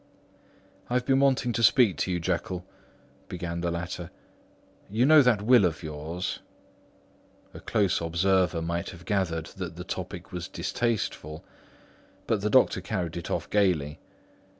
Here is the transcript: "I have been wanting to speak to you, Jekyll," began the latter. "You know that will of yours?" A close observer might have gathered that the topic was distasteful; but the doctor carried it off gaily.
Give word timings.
"I 0.89 0.95
have 0.95 1.05
been 1.05 1.19
wanting 1.19 1.53
to 1.53 1.61
speak 1.61 1.97
to 1.97 2.11
you, 2.11 2.19
Jekyll," 2.19 2.65
began 3.29 3.61
the 3.61 3.69
latter. 3.69 4.09
"You 4.89 5.05
know 5.05 5.21
that 5.21 5.43
will 5.43 5.63
of 5.63 5.83
yours?" 5.83 6.39
A 7.53 7.59
close 7.59 8.01
observer 8.01 8.63
might 8.63 8.89
have 8.89 9.05
gathered 9.05 9.45
that 9.57 9.75
the 9.75 9.83
topic 9.83 10.31
was 10.31 10.47
distasteful; 10.47 11.45
but 12.25 12.41
the 12.41 12.49
doctor 12.49 12.81
carried 12.81 13.15
it 13.15 13.29
off 13.29 13.47
gaily. 13.51 13.99